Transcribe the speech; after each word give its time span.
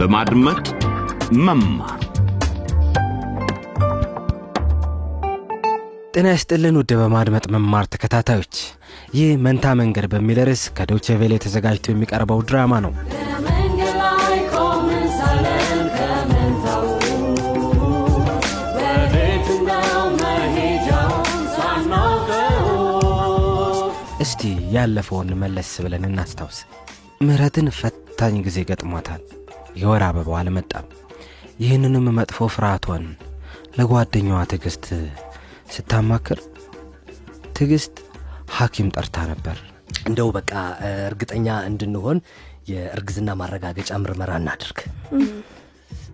በማድመጥ 0.00 0.66
መማር። 1.38 1.98
ጤና 6.14 6.28
ይስጥልን 6.34 6.76
ውድ 6.78 6.92
በማድመጥ 7.00 7.44
መማር 7.54 7.84
ተከታታዮች 7.92 8.54
ይህ 9.14 9.30
መንታ 9.44 9.74
መንገድ 9.80 10.06
በሚል 10.12 10.38
ርዕስ 10.48 10.62
ከዶቼ 10.78 11.16
ቬሌ 11.20 11.34
ተዘጋጅቶ 11.44 11.92
የሚቀርበው 11.92 12.40
ድራማ 12.48 12.80
ነው። 12.86 12.92
እስቲ 24.24 24.42
ያለፈውን 24.74 25.30
መለስ 25.42 25.72
ብለን 25.84 26.06
እናስታውስ። 26.08 26.58
ምህረትን 27.22 27.68
ፈታኝ 27.78 28.36
ጊዜ 28.46 28.58
ገጥሟታል 28.68 29.22
የወር 29.76 30.02
አበባው 30.06 30.36
አልመጣም። 30.38 30.86
ይህንንም 31.62 32.06
መጥፎ 32.18 32.48
ፍርሃቷን 32.54 33.04
ለጓደኛዋ 33.78 34.38
ትዕግስት 34.50 34.86
ስታማክር 35.74 36.38
ትዕግስት 37.56 37.96
ሐኪም 38.56 38.88
ጠርታ 38.96 39.16
ነበር። 39.32 39.56
እንደው 40.02 40.28
በቃ 40.36 40.52
እርግጠኛ 41.08 41.48
እንድንሆን 41.68 42.18
የእርግዝና 42.70 43.30
ማረጋገጫ 43.40 43.90
ምርመራ 44.02 44.32
እናድርግ። 44.40 44.78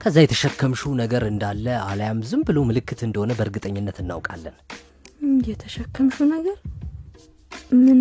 ከዛ 0.02 0.16
የተሸከምሽው 0.22 0.92
ነገር 1.02 1.22
እንዳለ 1.30 1.66
አሊያም 1.86 2.18
ዝም 2.28 2.42
ብሎ 2.48 2.58
ምልክት 2.68 3.00
እንደሆነ 3.06 3.32
በእርግጠኝነት 3.38 3.98
እናውቃለን። 4.02 4.56
የተሸከምሹ 5.48 6.18
ነገር? 6.34 6.56
ምን 7.78 8.00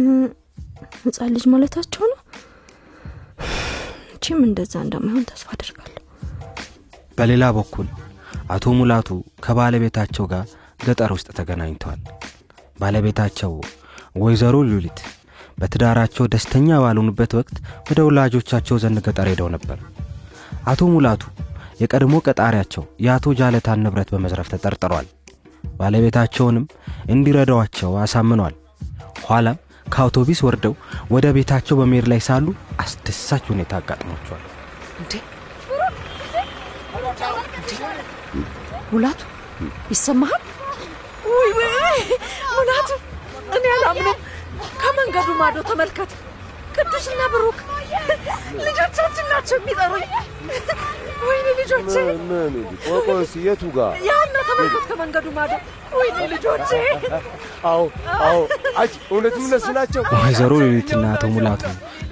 ህፃን 1.03 1.31
ልጅ 1.35 1.45
ማለታቸው 1.53 2.03
ነው 2.11 2.19
ቺም 4.25 4.39
እንደዛ 4.45 4.73
እንደማይሆን 4.83 5.25
ተስፋ 5.29 5.47
አደርጋለሁ። 5.55 6.01
በሌላ 7.17 7.43
በኩል 7.57 7.87
አቶ 8.51 8.73
ሙላቱ 8.79 9.09
ከባለቤታቸው 9.45 10.25
ጋር 10.31 10.45
ገጠር 10.79 11.11
ውስጥ 11.15 11.27
ተገናኝተዋል። 11.37 12.01
ባለቤታቸው 12.81 13.51
ወይዘሮ 14.23 14.55
ሉሊት 14.69 14.99
በትዳራቸው 15.59 16.25
ደስተኛ 16.33 16.69
ባልሆኑበት 16.83 17.31
ወቅት 17.39 17.57
ወደ 17.89 17.99
ወላጆቻቸው 18.07 18.79
ዘንድ 18.83 18.99
ገጠር 19.05 19.27
ሄደው 19.31 19.49
ነበር። 19.55 19.77
አቶ 20.71 20.81
ሙላቱ 20.93 21.23
የቀድሞ 21.81 22.15
ቀጣሪያቸው 22.27 22.83
የአቶ 23.05 23.33
ጃለታን 23.39 23.81
ንብረት 23.85 24.09
በመዝረፍ 24.13 24.49
ተጠርጥሯል። 24.53 25.07
ባለቤታቸውንም 25.79 26.65
እንዲረዳዋቸው 27.13 27.91
አሳምኗል። 28.03 28.53
ኋላም 29.25 29.57
ከአውቶቢስ 29.85 30.39
ወርደው 30.45 30.73
ወደ 31.11 31.25
ቤታቸው 31.35 31.75
በመሄድ 31.79 32.05
ላይ 32.11 32.21
ሳሉ 32.27 32.45
አስደሳች 32.83 33.45
ሁኔታ 33.51 33.73
አጋጥሟቸዋል 33.79 34.43
ሙላቱ 38.91 39.21
ይሰማሃል? 39.91 40.41
ውይ 41.29 41.51
ውይ 41.57 41.99
ሙላቱ፣ 42.55 42.89
እኔ 43.55 43.65
አላምነው። 43.75 44.15
ከመንገዱ 44.81 45.29
ማዶ 45.39 45.57
ተመልከት፣ 45.69 46.11
ቅዱስና 46.75 47.21
ብሩክ 47.33 47.59
ልጆቻችን 48.59 49.25
ናቸው 49.31 49.57
የሚጠሩኝ። 49.59 50.05
ወይኔ 51.23 51.47
ልጆቼ፣ 51.59 51.95
ቆቆስ 52.87 53.31
የቱ 53.45 53.63
ጋር? 53.75 53.93
ያና 54.07 54.35
ተመልከት፣ 54.49 54.83
ከመንገዱ 54.89 55.27
ማዶ። 55.37 55.53
ወይኔ 55.93 56.17
ልጆቼ፣ 56.33 56.71
አዎ 57.69 57.81
አዎ። 58.21 58.39
አጅ 58.81 58.93
እውነትም 59.11 59.43
እነሱ 59.47 59.67
ናቸው። 59.77 60.03
ወይዘሮ 60.23 60.51
ሌሊትና 60.63 61.03
አቶ 61.13 61.23
ሙላቱ 61.35 61.63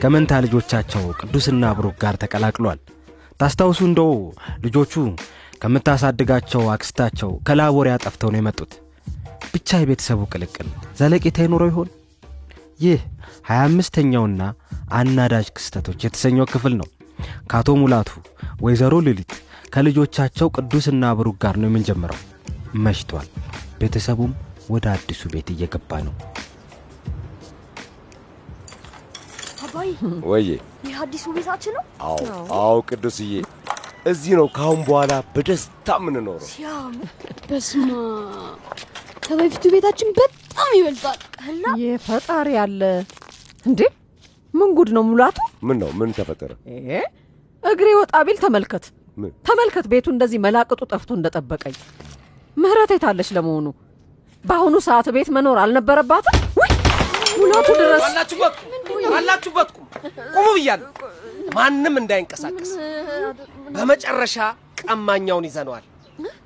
ከመንታ 0.02 0.32
ልጆቻቸው 0.46 1.04
ቅዱስና 1.22 1.64
ብሩክ 1.78 1.98
ጋር 2.04 2.16
ተቀላቅሏል። 2.24 2.80
ታስታውሱ 3.40 3.82
እንደው 3.90 4.12
ልጆቹ 4.66 4.94
ከምታሳድጋቸው 5.62 6.64
አክስታቸው 6.74 7.32
ከላቦሪያ 7.48 7.94
ጠፍተው 8.04 8.32
ነው 8.34 8.40
የመጡት። 8.40 8.72
ብቻ 9.54 9.70
የቤተሰቡ 9.82 10.22
ቅልቅል 10.32 10.68
ዘለቄታ 11.00 11.38
ይኖረው 11.46 11.70
ይሆን? 11.72 11.90
ይህ 12.80 13.00
25ተኛውና 13.50 14.42
አናዳጅ 14.94 15.48
ክስተቶች 15.56 16.00
የተሰኘው 16.06 16.46
ክፍል 16.54 16.74
ነው 16.80 16.88
ከአቶ 17.50 17.70
ሙላቱ 17.80 18.10
ወይዘሮ 18.62 18.94
ሌሊት 19.08 19.34
ከልጆቻቸው 19.74 20.48
ቅዱስና 20.56 21.04
ብሩክ 21.18 21.38
ጋር 21.44 21.56
ነው 21.62 21.70
የምንጀምረው። 21.70 22.20
መሽቷል። 22.84 23.28
ቤተሰቡም 23.80 24.32
ወደ 24.70 24.86
አዲሱ 24.94 25.22
ቤት 25.34 25.48
እየገባ 25.54 25.92
ነው። 26.06 26.14
አባይ 29.66 29.90
ወዬ 30.30 30.48
ይህ 30.86 30.96
አዲሱ 31.04 31.26
ቤታችን 31.36 31.74
ነው? 31.78 31.84
አዎ 32.08 32.18
አዎ። 32.60 32.76
ቅዱስዬ 32.90 33.34
እዚህ 34.06 34.34
ነው 34.40 34.48
ከአሁን 34.56 34.80
በኋላ 34.88 35.14
በደስታ 35.34 35.88
የምንኖረው። 36.00 36.48
ሲያምር! 36.50 37.10
በስማ 37.50 37.90
ከበፊቱ 39.26 39.64
ቤታችን 39.74 40.10
በጣም 40.18 40.72
ይበልጣል። 40.78 41.20
የፈጣሪ 41.84 42.48
ያለ 42.58 42.82
እንዴ! 43.66 43.82
ምን 44.64 44.72
ጉድ 44.78 44.90
ነው 44.96 45.04
ሙላቱ? 45.06 45.38
ምን 45.68 45.78
ነው? 45.82 45.90
ምን 46.00 46.10
ተፈጠረ? 46.18 46.52
እግሬ 47.64 47.88
ወጣ 48.00 48.14
ቢል 48.28 48.38
ተመልከት። 48.44 48.86
ተመልከት፣ 49.48 49.86
ቤቱ 49.92 50.06
እንደዚህ 50.14 50.40
መላቅጡ 50.46 50.82
ጠፍቶ 50.92 51.10
እንደጠበቀኝ። 51.18 51.76
ምህረት 52.58 52.92
የታለች 52.96 53.30
ለመሆኑ? 53.36 53.68
በአሁኑ 54.44 54.76
ሰዓት 54.88 55.08
ቤት 55.16 55.30
መኖር 55.36 55.58
አልነበረባትም? 55.64 56.36
ውይ! 56.60 56.72
ሙላቱ 57.40 57.68
ድረስ 57.82 58.02
ባላችሁበት 59.12 59.70
ቁሙ 59.76 60.48
ብያለሁ። 60.56 60.90
ማንም 61.56 61.96
እንዳይንቀሳቀስ። 62.02 62.72
በመጨረሻ 63.76 64.36
ቀማኛውን 64.82 65.48
ይዘነዋል። 65.50 65.86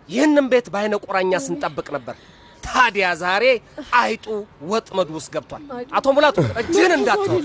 ይህንም 0.10 0.46
ቤት 0.52 0.68
በአይነ 0.74 0.96
ቁራኛ 1.06 1.34
ስንጠብቅ 1.46 1.88
ነበር 1.96 2.16
ታዲያ 2.64 3.08
ዛሬ 3.22 3.44
አይጡ 4.00 4.26
ወጥመዱ 4.72 5.10
ውስጥ 5.18 5.30
ገብቷል። 5.36 5.64
አቶ 5.98 6.06
ሙላቱ 6.18 6.38
እጅህን 6.62 6.94
እንዳትሆን 6.98 7.44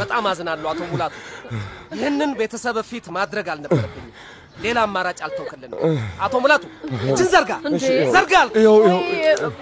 በጣም 0.00 0.24
አዝናለሁ 0.30 0.68
አቶ 0.72 0.82
ሙላቱ። 0.92 1.14
ይህንን 1.96 2.30
ቤተሰብ 2.38 2.76
ፊት 2.90 3.06
ማድረግ 3.16 3.46
አልነበረብኝም። 3.54 4.12
ሌላ 4.64 4.78
አማራጭ 4.86 5.18
አልተውክልንም። 5.26 5.78
አቶ 6.24 6.34
ሙላቱ 6.44 6.64
እጅን 7.06 7.28
ዘርጋ 7.34 7.52
ዘርጋ 8.16 8.34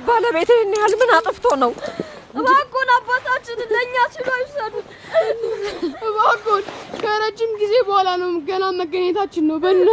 ባለቤቴ 0.09 0.51
ይህን 0.57 0.73
ያህል 0.77 0.95
ምን 1.01 1.11
አጥፍቶ 1.17 1.47
ነው? 1.63 1.73
እባክዎን 2.33 2.91
አባታችንን 2.97 3.71
ለእኛ 3.75 3.95
ሲሉ 4.15 4.29
አይውሰዱ 4.35 4.75
እባክዎን 6.09 6.65
ከረጅም 7.03 7.53
ጊዜ 7.63 7.75
በኋላ 7.89 8.09
ነው 8.23 8.31
ገና 8.51 8.65
መገኘታችን 8.81 9.45
ነው 9.51 9.59
በና 9.65 9.89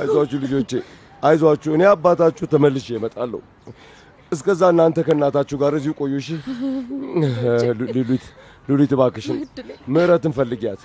አይዟችሁ 0.00 0.38
ልጆቼ 0.44 0.72
አይዟችሁ 1.22 1.72
እኔ 1.76 1.82
አባታችሁ 1.92 2.46
ተመልሼ 2.52 2.86
እመጣለሁ 2.98 3.40
እስከዛ 4.32 4.62
እናንተ 4.72 4.98
ከእናታችሁ 5.06 5.56
ጋር 5.62 5.72
እዚሁ 5.78 5.92
ቆዩ 6.00 6.14
እሺ 6.20 6.28
ሉሊት 7.80 8.24
ሉሊት 8.68 8.92
እባክሽን 8.96 9.38
ምህረትን 9.94 10.32
ፈልጊያት 10.38 10.82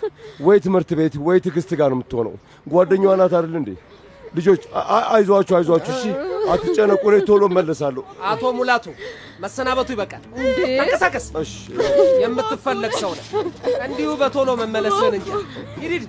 ወይ 0.47 0.57
ትምህርት 0.65 0.89
ቤት 0.99 1.15
ወይ 1.27 1.37
ትዕግስት 1.45 1.71
ጋር 1.79 1.89
ነው 1.91 1.97
የምትሆነው 1.97 2.33
ጓደኛዋ 2.67 3.13
ናት 3.21 3.35
አይደል 3.39 3.55
እንዴ 3.61 3.69
ልጆች 4.37 4.61
አይዟችሁ 5.11 5.55
አይዟችሁ 5.57 5.93
እሺ 5.95 6.03
አትጨነቁ 6.53 7.03
እኔ 7.11 7.17
ቶሎ 7.29 7.43
እመለሳለሁ 7.51 8.03
አቶ 8.31 8.51
ሙላቱ 8.57 8.85
መሰናበቱ 9.43 9.89
ይበቃል 9.95 10.23
ተንቀሳቀስ 10.79 11.25
እሺ 11.43 11.53
የምትፈለግ 12.23 12.93
ሰው 13.03 13.11
ነህ 13.19 13.27
እንዲሁ 13.87 14.09
በቶሎ 14.21 14.49
መመለስህን 14.61 15.15
እንጂ 15.19 15.29
ሂድ 15.83 16.03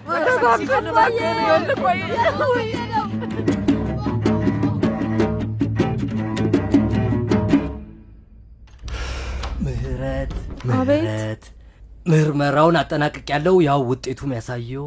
ምርመራውን 12.09 12.77
አጠናቅቅ 12.81 13.27
ያለው 13.33 13.57
ያው 13.67 13.81
ውጤቱ 13.91 14.21
የሚያሳየው 14.27 14.87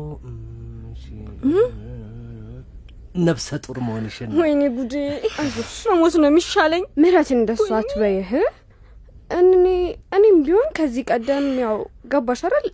ነፍሰ 3.22 3.48
ጡር 3.64 3.78
መሆንሽን 3.86 4.28
ነው። 4.32 4.38
ወይኔ 4.42 4.62
ጉዴ! 4.76 4.94
መሞት 5.90 6.14
ነው 6.22 6.28
የሚሻለኝ። 6.30 6.84
ምህረት 7.02 7.30
እንደሱ 7.38 7.66
አትበይህ። 7.80 8.30
እኔ 9.32 9.66
እኔም 10.16 10.38
ቢሆን 10.46 10.70
ከዚህ 10.78 11.04
ቀደም 11.10 11.46
ያው 11.64 11.76
ገባሽ 12.12 12.42
አይደል? 12.48 12.66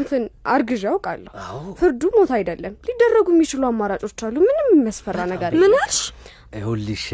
እንትን 0.00 0.22
አርግዣ 0.52 0.84
አውቃለሁ። 0.92 1.32
አዎ። 1.44 1.60
ፍርዱ 1.80 2.02
ሞት 2.16 2.32
አይደለም። 2.36 2.74
ሊደረጉ 2.88 3.26
የሚችሉ 3.34 3.62
አማራጮች 3.70 4.18
አሉ። 4.26 4.36
ምንም 4.46 4.68
የሚያስፈራ 4.74 5.18
ነገር 5.32 5.50
የለም። 5.52 5.62
ምን 5.64 5.74
አልሽ? 5.80 6.00
ይኸውልሽ 6.56 7.06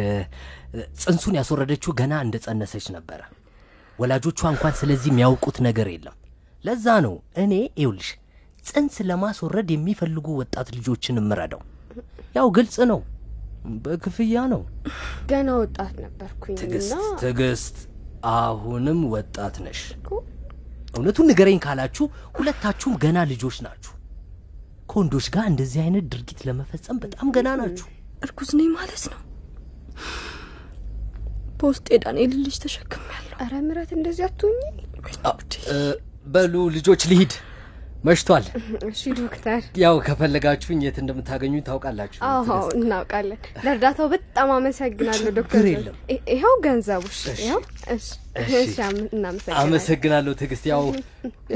ጽንሱን 1.02 1.36
ያስወረደችው 1.40 1.92
ገና 2.00 2.14
እንደ 2.26 2.36
ጸነሰች 2.44 2.88
ነበረ። 2.96 3.20
ወላጆቿ 3.98 4.40
እንኳን 4.52 4.74
ስለዚህ 4.80 5.08
የሚያውቁት 5.12 5.56
ነገር 5.68 5.88
የለም 5.94 6.16
ለዛ 6.64 6.96
ነው 7.06 7.14
እኔ 7.42 7.52
ይኸውልሽ 7.74 8.08
ጽንስ 8.64 8.96
ለማስወረድ 9.10 9.68
የሚፈልጉ 9.74 10.26
ወጣት 10.40 10.68
ልጆችን 10.76 11.20
እምረዳው 11.22 11.62
ያው 12.36 12.48
ግልጽ 12.56 12.76
ነው 12.90 13.00
በክፍያ 13.84 14.42
ነው 14.52 14.62
ገና 15.30 15.48
ወጣት 15.62 15.94
ነበርኩኝ 16.04 16.54
ትዕግስት 16.60 17.00
ትዕግስት 17.22 17.78
አሁንም 18.34 19.00
ወጣት 19.14 19.56
ነሽ 19.66 19.80
እውነቱን 20.94 21.28
ንገረኝ 21.30 21.58
ካላችሁ 21.64 22.04
ሁለታችሁም 22.36 22.94
ገና 23.02 23.18
ልጆች 23.32 23.56
ናችሁ 23.66 23.92
ከወንዶች 24.90 25.26
ጋር 25.34 25.44
እንደዚህ 25.50 25.80
አይነት 25.84 26.04
ድርጊት 26.12 26.40
ለመፈጸም 26.46 26.96
በጣም 27.02 27.26
ገና 27.36 27.48
ናችሁ። 27.60 27.86
እርጉዝ 28.24 28.50
ነኝ 28.58 28.68
ማለት 28.78 29.04
ነው። 29.12 29.20
በውስጥ 31.60 31.86
የዳንኤል 31.94 32.32
ልጅ 32.44 32.56
ተሸክም 32.64 33.04
ያለው። 33.12 33.36
አረ 33.44 33.52
ምረት 33.66 33.90
እንደዚህ 33.96 34.24
አትሁኝ። 34.28 34.60
በሉ 36.30 36.54
ልጆች 36.74 37.02
ልሂድ፣ 37.10 37.32
መሽቷል። 38.04 38.44
እሺ 38.88 39.00
ዶክተር። 39.18 39.62
ያው 39.80 39.96
ከፈለጋችሁኝ 40.06 40.78
የት 40.84 40.98
እንደምታገኙኝ 41.02 41.62
ታውቃላችሁ። 41.66 42.20
አዎ 42.28 42.46
እናውቃለን። 42.76 43.40
ለእርዳታው 43.64 44.06
በጣም 44.14 44.50
አመሰግናለሁ 44.54 45.32
ዶክተር። 45.38 45.66
የለም። 45.68 45.96
ይኸው 46.30 46.54
ገንዘቡሽ። 46.66 47.20
አመሰግናለሁ 49.60 50.32
ትዕግስት። 50.40 50.66
ያው 50.72 50.84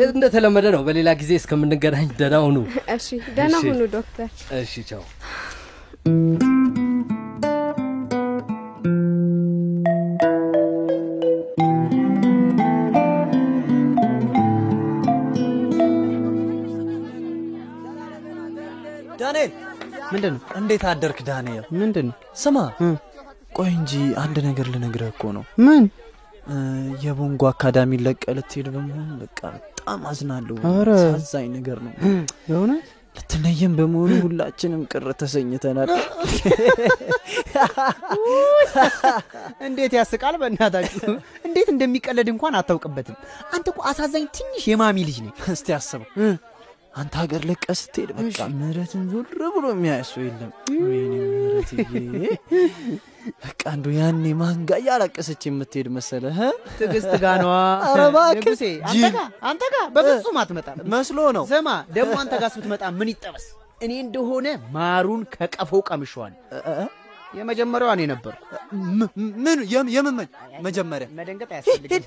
እንደተለመደ 0.08 0.66
ነው። 0.76 0.82
በሌላ 0.88 1.10
ጊዜ 1.20 1.32
እስከምንገናኝ 1.40 2.08
ደህና 2.20 2.38
ሁኑ። 2.46 2.58
እሺ፣ 2.96 3.08
ደህና 3.36 3.54
ሁኑ 3.66 3.80
ዶክተር። 3.96 4.30
እሺ፣ 4.60 4.74
ቻው። 4.90 5.04
ምንድን 20.26 20.34
ነው? 20.38 20.42
እንዴት 20.58 20.82
አደርክ 20.90 21.18
ዳንኤል? 21.28 21.64
ምንድን 21.78 22.06
ነው? 22.10 22.16
ስማ 22.42 22.56
ቆይ 23.56 23.70
እንጂ 23.74 23.92
አንድ 24.22 24.36
ነገር 24.46 24.66
ልነግርህ 24.72 25.08
እኮ 25.12 25.22
ነው። 25.36 25.44
ምን? 25.64 25.84
የቦንጎ 27.02 27.42
አካዳሚ 27.50 27.92
ለቀ 28.06 28.24
ልትሄድ 28.36 28.66
በመሆን 28.74 29.10
በቃ 29.20 29.40
በጣም 29.56 30.00
አዝናለሁ። 30.10 30.56
አሳዛኝ 30.94 31.46
ነገር 31.56 31.78
ነው። 31.86 31.92
የእውነት 32.50 32.86
ልትለየን 33.16 33.72
በመሆኑ 33.78 34.12
ሁላችንም 34.24 34.80
ቅር 34.92 35.06
ተሰኝተናል። 35.20 35.90
እንዴት 39.66 39.92
ያስቃል! 39.98 40.34
በእናታችሁ 40.42 41.12
እንዴት 41.46 41.68
እንደሚቀለድ 41.74 42.28
እንኳን 42.34 42.56
አታውቅበትም። 42.60 43.18
አንተ 43.54 43.66
እኮ 43.72 43.80
አሳዛኝ 43.90 44.26
ትንሽ 44.38 44.64
የማሚ 44.72 45.06
ልጅ 45.08 45.18
ነህ። 45.26 45.32
እስቲ 45.54 45.68
አስበው 45.78 46.08
አንተ 46.94 47.14
ሀገር 47.20 47.42
ለቀ 47.48 47.64
ስትሄድ 47.78 48.10
በቃ 48.18 48.38
ምህረትን 48.52 49.02
ዞር 49.12 49.24
ብሎ 49.54 49.64
የሚያይ 49.72 50.02
ሰው 50.10 50.20
የለም። 50.24 50.50
ወይኔ 50.82 51.14
በቃ 53.40 53.62
እንዶ 53.74 53.86
ያኔ 53.96 54.24
ማንጋ 54.40 54.70
እያለቀሰች 54.80 55.42
የምትሄድ 55.48 55.88
መሰለህ? 55.96 56.38
ትዕግስት 56.78 57.12
ጋ 57.22 57.34
ነዋ። 57.42 57.54
ኧረ 57.86 58.00
እባክህ 58.10 58.38
ንጉሴ፣ 58.40 58.64
አንተ 59.44 59.62
ጋ 59.66 59.76
ጋ 59.76 59.86
በፍጹም 59.96 60.38
አትመጣም 60.42 60.78
መስሎ 60.94 61.18
ነው። 61.38 61.46
ስማ 61.52 61.68
ደግሞ 61.96 62.14
አንተ 62.22 62.34
ጋር 62.42 62.50
ስትመጣ 62.56 62.82
ምን 62.98 63.10
ይጠበስ? 63.12 63.46
እኔ 63.84 63.92
እንደሆነ 64.04 64.46
ማሩን 64.74 65.22
ከቀፎው 65.34 65.82
ቀምሸዋል። 65.88 66.34
የመጀመሪያዋ 67.34 67.90
እኔ 67.96 68.02
ነበርኩ። 68.10 68.40
ምን? 69.44 69.58
የምን 69.94 70.16
መጀመሪያ። 70.64 71.06
መደንገጥ 71.18 71.50
አያስፈልግም። 71.54 72.02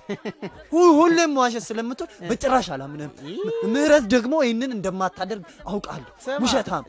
ሁሌም 0.97 1.31
ዋሸት 1.39 1.63
ስለምትሆን 1.67 2.09
በጭራሽ 2.29 2.67
አላምንም። 2.75 3.11
ምህረት 3.73 4.05
ደግሞ 4.13 4.33
ይህንን 4.45 4.71
እንደማታደርግ 4.77 5.43
አውቃለሁ። 5.67 6.09
ውሸታም። 6.43 6.83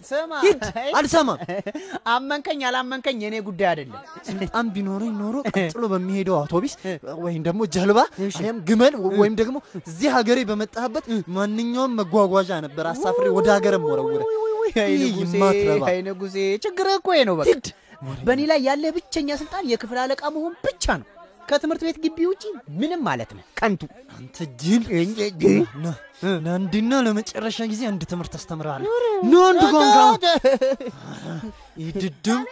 ሂድ፣ 0.45 0.63
አልሰማም። 0.99 1.39
አመንከኝ 2.15 2.61
አላመንከኝ 2.69 3.19
የእኔ 3.25 3.37
ጉዳይ 3.49 3.69
አይደለም። 3.71 3.99
ስልጣን 4.31 4.67
ቢኖረኝ 4.75 5.13
ኖሮ 5.21 5.37
ቀጥሎ 5.53 5.83
በሚሄደው 5.93 6.37
አውቶቢስ 6.41 6.75
ወይም 7.23 7.43
ደግሞ 7.49 7.61
ጀልባ 7.75 7.99
አሊያም 8.39 8.59
ግመል 8.69 8.93
ወይም 9.17 9.35
ደግሞ 9.39 9.57
እዚህ 9.83 10.09
ሀገሬ 10.17 10.39
በመጣህበት 10.49 11.05
ማንኛውም 11.37 11.97
መጓጓዣ 12.01 12.51
ነበር። 12.67 12.87
አሳፍሬ 12.93 13.27
ወደ 13.37 13.49
ሀገርም 13.57 13.85
ወረውረ 13.89 14.23
የማትረባ። 14.79 15.85
አይ 15.91 15.99
ንጉሴ፣ 16.07 16.37
ችግርህ 16.65 16.97
እኮ 16.99 17.09
ነው። 17.29 17.37
በቃ 17.41 17.53
በእኔ 18.23 18.41
ላይ 18.51 18.61
ያለ 18.67 18.85
ብቸኛ 18.97 19.29
ስልጣን 19.41 19.65
የክፍል 19.71 19.99
አለቃ 20.03 20.23
መሆን 20.35 20.53
ብቻ 20.65 20.85
ነው። 21.01 21.07
ከትምህርት 21.49 21.83
ቤት 21.87 21.99
ግቢ 22.03 22.19
ውጪ 22.31 22.43
ምንም 22.79 23.01
ማለት 23.07 23.31
ነው። 23.37 23.43
ከንቱ 23.59 23.83
አንተ 24.17 24.37
ጅል 24.61 24.83
ና- 25.83 25.95
ለአንድና 26.45 26.93
ለመጨረሻ 27.07 27.59
ጊዜ 27.71 27.83
አንድ 27.91 28.03
ትምህርት 28.11 28.35
አስተምርሃለሁ። 28.39 28.91
ና 29.25 29.45
አንድ 29.49 29.63
ጓንጋ 29.75 30.27
ይድድም 31.83 32.43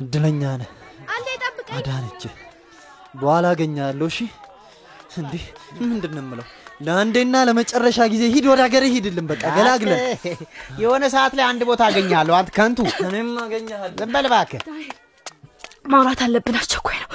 እድለኛ 0.00 0.42
ነህ 0.60 0.70
አዳነች። 1.76 2.22
በኋላ 3.16 3.46
አገኛለሁ። 3.54 4.08
እሺ 4.12 4.18
እንዴ 5.18 5.34
ምንድን 5.82 6.12
ነው 6.14 6.22
የምለው? 6.22 6.46
ለአንዴና 6.80 7.36
ለመጨረሻ 7.48 7.98
ጊዜ 8.12 8.22
ሂድ፣ 8.34 8.46
ወደ 8.50 8.60
ሀገር 8.66 8.84
ሂድልን። 8.94 9.26
በቃ 9.30 9.42
ገላግለ 9.56 9.92
የሆነ 10.82 11.04
ሰዓት 11.14 11.32
ላይ 11.38 11.44
አንድ 11.48 11.62
ቦታ 11.70 11.82
አገኛለሁ። 11.88 12.34
አንተ 12.38 12.50
ከንቱ 12.58 12.78
እኔም 13.04 13.30
አገኛለሁ። 13.44 13.92
ዝም 14.00 14.12
በል 14.16 14.26
እባክህ። 14.30 14.62
ማውራት 15.92 16.20
አለብን። 16.26 16.56
አስቸኳይ 16.60 16.98
ነው። 17.02 17.08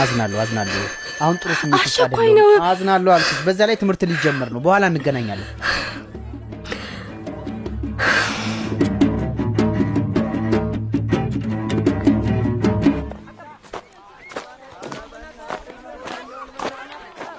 አዝናለሁ 0.00 0.38
አዝናለሁ። 0.42 0.82
አሁን 1.22 1.36
ጥሩ 1.42 1.50
ስሜት 1.60 1.80
አስቸኳይ 1.80 2.30
ነው። 2.38 2.48
አዝናለሁ 2.68 3.12
አልኩሽ። 3.16 3.40
በዛ 3.46 3.60
ላይ 3.70 3.78
ትምህርት 3.82 4.02
ሊጀመር 4.10 4.50
ነው። 4.54 4.62
በኋላ 4.66 4.84
እንገናኛለን። 4.92 5.48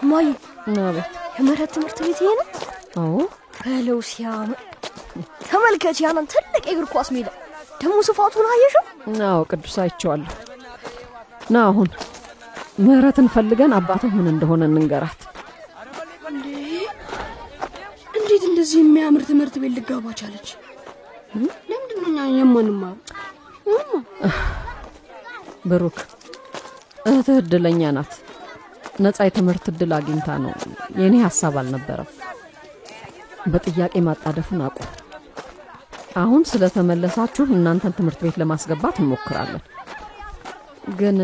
ማዩ 0.10 0.28
አቤት። 0.84 1.21
የምህረት 1.38 1.72
ትምህርት 1.76 2.00
ቤት 2.06 2.20
ይሄ 2.24 2.32
ነው? 2.40 2.48
አዎ 3.02 3.16
በለው 3.60 4.00
ሲያምር። 4.10 4.60
ተመልከች 5.48 5.98
ያንን 6.04 6.26
ትልቅ 6.34 6.64
የእግር 6.68 6.88
ኳስ 6.94 7.10
ሜዳ 7.16 7.28
ደግሞ 7.82 7.98
ስፋቱን 8.08 8.48
አየሽው? 8.52 8.84
አዎ 9.28 9.42
ቅዱስ 9.52 9.76
አይቼዋለሁ። 9.84 10.30
ና 11.54 11.64
አሁን 11.70 11.90
ምህረትን 12.82 13.28
ፈልገን 13.34 13.72
አባትህ 13.78 14.12
ምን 14.18 14.28
እንደሆነ 14.34 14.62
እንንገራት። 14.70 15.22
እንዴ 16.30 16.46
እንዴት 18.18 18.44
እንደዚህ 18.50 18.78
የሚያምር 18.82 19.24
ትምህርት 19.30 19.56
ቤት 19.64 19.74
ልጋባ 19.78 20.14
ቻለች? 20.22 20.50
ለምንድን 21.70 21.98
ነው 22.04 22.10
እኛ 22.12 22.38
የማንማሩ? 22.38 22.98
ብሩክ 25.66 25.98
እህትህ 27.06 27.38
እድለኛ 27.42 27.82
ናት። 27.96 28.14
ነጻ 29.04 29.20
የትምህርት 29.26 29.66
እድል 29.72 29.92
አግኝታ 29.98 30.30
ነው። 30.44 30.54
የእኔ 31.00 31.16
ሀሳብ 31.26 31.56
አልነበረም። 31.62 32.10
በጥያቄ 33.52 33.94
ማጣደፉን 34.08 34.62
አቁም። 34.66 34.90
አሁን 36.18 36.42
ስለተመለሳችሁ 36.50 37.46
እናንተን 37.56 37.96
ትምህርት 37.98 38.20
ቤት 38.26 38.38
ለማስገባት 38.42 38.96
እንሞክራለን። 39.02 39.64
ግን 41.00 41.18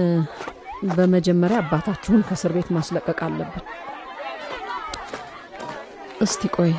በመጀመሪያ 0.91 1.57
አባታችሁን 1.63 2.25
ከእስር 2.27 2.51
ቤት 2.57 2.69
ማስለቀቅ 2.75 3.19
አለብን። 3.27 3.65
እስቲ 6.21 6.49
ቆይ 6.55 6.71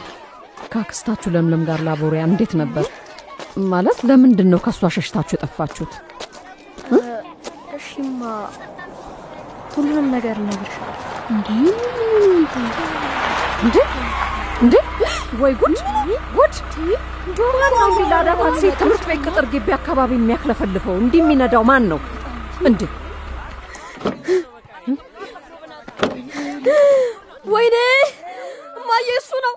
ከአክስታችሁ 0.73 1.29
ለምለም 1.35 1.63
ጋር 1.69 1.81
ላቦሪያ 1.87 2.23
እንዴት 2.29 2.53
ነበር? 2.61 2.87
ማለት 3.71 3.99
ለምንድን 4.09 4.49
ነው 4.53 4.61
ከእሷ 4.65 4.91
ሸሽታችሁ 4.97 5.35
የጠፋችሁት? 5.37 5.93
ሁሉንም 9.79 10.07
ነገር 10.15 10.37
እነግርሻለሁ። 10.43 10.95
እንዴ 11.31 11.49
እንዴ 13.63 13.77
እንዴ! 14.63 14.75
ወይ 15.41 15.53
ጉድ 15.61 15.77
ጉድ! 16.37 16.55
ማን 17.53 17.73
ነው 17.73 17.87
እንዲህ 17.89 18.07
ላዳ 18.13 18.29
ታክሲ 18.41 18.63
ትምህርት 18.81 19.05
ቤት 19.09 19.21
ቅጥር 19.27 19.47
ግቢ 19.53 19.69
አካባቢ 19.77 20.11
የሚያክለፈልፈው? 20.17 20.95
እንዲህ 21.03 21.21
የሚነዳው 21.23 21.63
ማን 21.71 21.85
ነው 21.91 22.01
እንዴ? 22.69 22.81
ወይኔ 27.53 27.77
እማዬ፣ 28.79 29.09
እሱ 29.21 29.31
ነው 29.47 29.55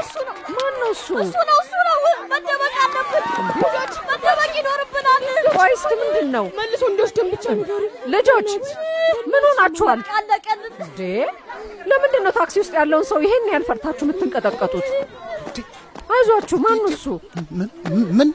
እሱ 0.00 0.14
ነው። 0.28 0.34
ማን 0.54 0.74
ነው 0.80 0.90
እሱ? 0.94 1.06
እሱ 1.22 1.36
ነው 1.50 1.58
እሱ 1.62 1.72
ነው። 1.88 1.98
መደበቅ 2.32 2.74
አለብን 2.84 3.24
መደበቅ 4.10 4.50
ይኖርብናል። 4.58 5.24
ቆይ 5.56 5.72
እስቲ 5.76 5.90
ምንድን 6.02 6.28
ነው? 6.36 6.44
መልሶ 6.58 6.82
እንዲወስደን 6.90 7.28
ብቻ 7.34 7.44
ንገሩ። 7.58 7.82
ልጆች 8.14 8.50
ምን 9.32 9.42
ሆናችኋል 9.48 10.00
አለቀልን። 10.16 10.72
እንዴ? 10.84 11.00
ለምንድን 11.90 12.22
ነው 12.26 12.32
ታክሲ 12.38 12.56
ውስጥ 12.62 12.74
ያለውን 12.80 13.06
ሰው 13.10 13.18
ይሄን 13.26 13.46
ያህል 13.50 13.64
ፈርታችሁ 13.68 14.04
የምትንቀጠቀጡት? 14.06 14.88
አይዟችሁ፣ 16.10 16.56
ማን 16.64 16.78
ነው 16.78 16.90
እሱ? 16.92 17.06
ምን 18.12 18.28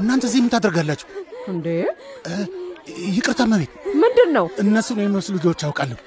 እናንተ 0.00 0.24
እዚህ 0.28 0.40
ምን 0.42 0.50
ታደርጋላችሁ? 0.54 1.06
እንዴ 1.48 1.66
ይቅርታ 3.14 3.42
መቤት፣ 3.50 3.72
ምንድን 4.02 4.30
ነው? 4.36 4.46
እነሱን 4.62 4.98
የሚመስሉ 5.00 5.34
ልጆች 5.38 5.60
አውቃለሁ፣ 5.66 5.98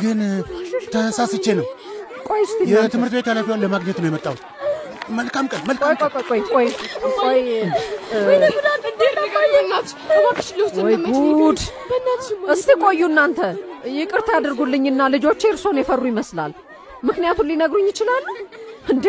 ግን 0.00 0.18
ተሳስቼ 0.94 1.46
ነው። 1.58 1.66
ቆይ 2.38 2.44
እስቲ 2.46 2.60
የትምህርት 2.72 3.12
ቤት 3.14 3.28
ኃላፊዋን 3.30 3.60
ለማግኘት 3.62 3.96
ነው 4.00 4.08
የመጣሁት። 4.08 4.40
መልካም 5.18 5.46
ቀን፣ 5.50 5.60
መልካም 5.68 5.94
ቀን። 5.94 6.10
ቆይ 6.22 6.40
ቆይ 6.50 6.66
ቆይ 7.18 7.38
እ፣ 7.50 8.18
ወይ 10.84 10.94
ጉድ! 11.40 11.58
እስቲ 12.54 12.68
ቆዩ 12.82 13.00
እናንተ። 13.10 13.40
ይቅርታ 13.96 14.28
ያድርጉልኝና 14.36 15.00
ልጆቼ 15.14 15.42
እርሶን 15.52 15.78
የፈሩ 15.80 16.02
ይመስላል። 16.10 16.52
ምክንያቱን 17.04 17.48
ሊነግሩኝ 17.50 17.86
ይችላሉ 17.90 18.26
እንዴ? 18.88 19.06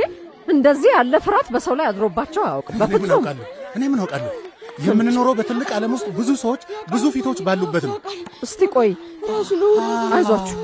እንደዚህ 0.47 0.91
ያለ 0.95 1.13
ፍርሃት 1.25 1.47
በሰው 1.53 1.75
ላይ 1.79 1.87
አድሮባቸው 1.89 2.41
አያውቅም 2.45 2.77
በፍጹም። 2.81 3.11
አውቃለሁ? 3.17 3.45
እኔ 3.75 3.83
ምን 3.91 3.99
አውቃለሁ? 4.03 4.31
የምንኖረው 4.85 5.33
በትልቅ 5.39 5.69
ዓለም 5.77 5.93
ውስጥ 5.95 6.07
ብዙ 6.17 6.29
ሰዎች፣ 6.43 6.61
ብዙ 6.91 7.03
ፊቶች 7.15 7.39
ባሉበት 7.47 7.85
ነው። 7.89 7.97
እስቲ 8.43 8.61
ቆይ 8.75 8.89
አይዟችሁ። 10.15 10.57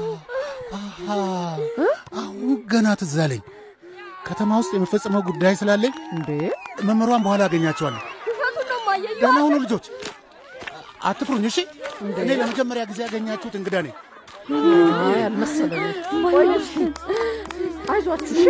አሁን 2.16 2.34
ገና 2.72 2.88
ትዝ 3.00 3.16
አለኝ። 3.24 3.42
ከተማ 4.28 4.52
ውስጥ 4.60 4.72
የምፈጽመው 4.76 5.22
ጉዳይ 5.28 5.56
ስላለኝ 5.60 5.94
እንዴ 6.16 6.30
መምህሯን 6.88 7.24
በኋላ 7.26 7.42
አገኛቸዋለሁ። 7.48 8.04
ደህና 9.22 9.38
ሁኑ 9.46 9.56
ልጆች፣ 9.64 9.86
አትፍሩኝ 11.06 11.46
እሺ። 11.50 11.58
እኔ 12.22 12.30
ለመጀመሪያ 12.40 12.84
ጊዜ 12.90 13.00
ያገኛችሁት 13.06 13.56
እንግዳ 13.60 13.76
ነኝ። 13.86 13.94
አልመሰለኝም። 15.20 16.26
አይዟችሁ፣ 17.92 18.44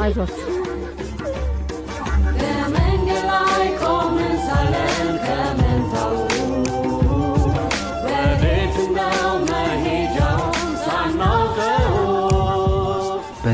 አይዟችሁ። 0.00 0.50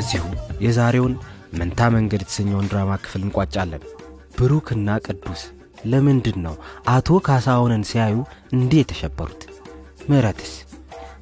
በዚሁ 0.00 0.26
የዛሬውን 0.64 1.14
መንታ 1.58 1.88
መንገድ 1.94 2.20
የተሰኘውን 2.22 2.68
ድራማ 2.70 2.90
ክፍል 3.02 3.22
እንቋጫለን። 3.24 3.82
ብሩክና 4.36 4.90
ቅዱስ 5.06 5.40
ለምንድን 5.84 6.38
ነው 6.44 6.54
አቶ 6.92 7.18
ካሳሁንን 7.26 7.82
ሲያዩ 7.90 8.14
እንዲህ 8.52 8.80
የተሸበሩት? 8.80 9.42
ምህረትስ 10.08 10.52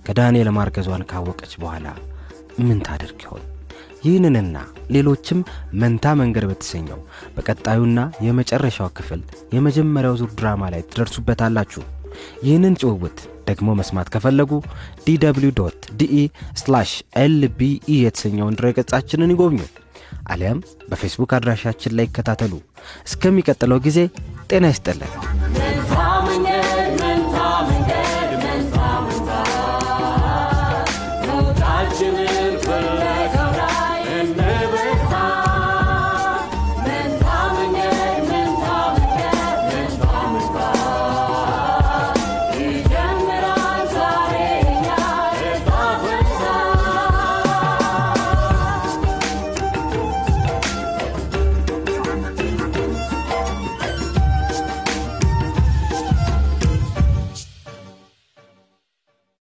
ከዳንኤል 0.07 0.51
ማርገዟን 0.59 1.07
ካወቀች 1.11 1.55
በኋላ 1.63 1.87
ምን 2.61 2.79
ታደርግ 2.89 3.19
ይሆን? 3.27 3.43
ይህንንና 4.05 4.57
ሌሎችም 4.91 5.41
መንታ 5.83 6.15
መንገድ 6.23 6.47
በተሰኘው 6.51 7.01
በቀጣዩና 7.37 7.99
የመጨረሻው 8.27 8.91
ክፍል 8.99 9.23
የመጀመሪያው 9.57 10.19
ዙር 10.23 10.33
ድራማ 10.41 10.71
ላይ 10.75 10.85
ትደርሱበታላችሁ። 10.91 11.85
ይህንን 12.43 12.77
ጭውውት 12.83 13.19
ደግሞ 13.49 13.69
መስማት 13.79 14.09
ከፈለጉ 14.15 14.53
DW 15.07 15.19
DE 16.01 16.17
LBE 17.19 17.99
የተሰኘውን 18.05 18.59
ድረገጻችንን 18.61 19.35
ይጎብኙ፣ 19.35 19.61
አሊያም 20.33 20.61
በፌስቡክ 20.91 21.33
አድራሻችን 21.39 21.97
ላይ 21.99 22.09
ይከታተሉ። 22.09 22.53
እስከሚቀጥለው 23.09 23.81
ጊዜ 23.87 23.99
ጤና 24.51 24.67
ይስጥልን። 24.73 25.13